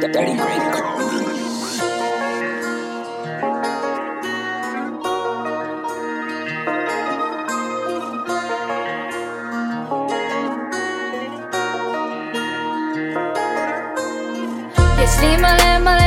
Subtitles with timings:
[0.00, 0.94] Dirty Great Call.
[15.80, 16.03] My.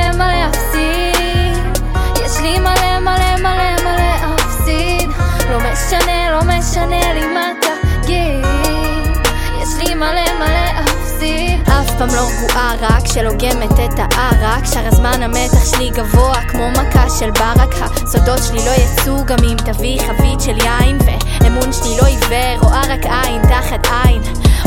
[11.98, 17.32] פעם לא רגועה, רק שלוגמת את הערק שאר הזמן המתח שלי גבוה כמו מכה של
[17.32, 17.76] ברק.
[17.82, 20.98] הסודות שלי לא יצאו גם אם תביא חבית של יין
[21.42, 24.22] ואמון שלי לא עיוור, רואה רק עין תחת עין.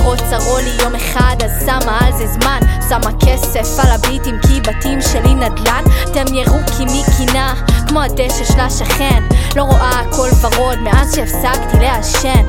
[0.05, 2.61] רוצה רולי יום אחד אז שמה על זה זמן.
[2.89, 5.85] שמה כסף על הביטים כי בתים שלי נדל"ן.
[6.11, 7.55] אתם ירוקים מקינה
[7.89, 9.23] כמו הדשא של השכן.
[9.57, 12.43] לא רואה הכל ורוד מאז שהפסקתי לעשן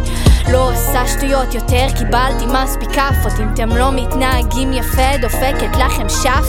[0.52, 3.40] לא עושה שטויות יותר קיבלתי מספיק כאפות.
[3.40, 6.48] אם אתם לא מתנהגים יפה דופקת לכם שף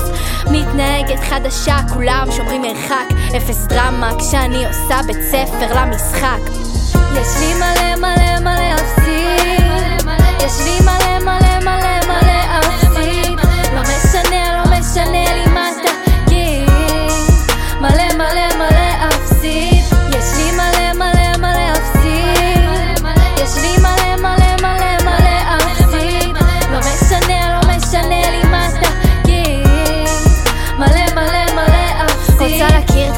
[0.51, 3.07] מתנהגת חדשה כולם שומרים מרחק.
[3.37, 6.41] אפס דרמה כשאני עושה בית ספר למשחק.
[7.13, 8.75] יש לי מלא מלא מלא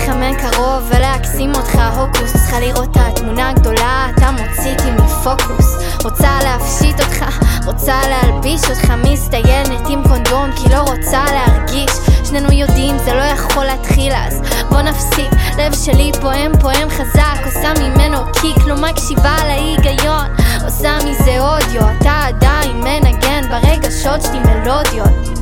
[0.04, 2.32] אותך מקרוב ולהקסים אותך הוקוס.
[2.32, 5.76] צריכה לראות את התמונה הגדולה אתה מוציא אותי מפוקוס.
[6.04, 7.24] רוצה להפשיט אותך
[7.66, 8.92] רוצה להלביש אותך.
[9.04, 11.90] מסתיינת עם קונדום כי לא רוצה להרגיש.
[12.24, 14.40] שנינו יודעים זה לא יכול להתחיל אז.
[14.70, 17.38] בוא נפסיק לב שלי פועם פועם חזק.
[17.44, 20.26] עושה ממנו קיק לא מקשיבה להיגיון.
[20.64, 23.48] עושה מזה אודיו אתה עדיין מנגן.
[23.48, 25.33] ברגשות שלי מלודיות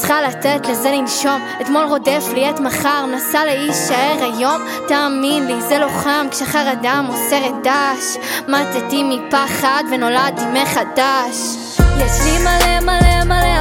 [0.00, 1.40] צריכה לתת לזה לנשום.
[1.60, 4.62] אתמול רודף לי את מחר מנסה להישאר היום.
[4.88, 8.16] תאמין לי זה לא חם כשחרדה מוסרת דש.
[8.48, 11.56] מתתי מפחד ונולדתי מחדש.
[11.96, 13.59] יש לי מלא מלא מלא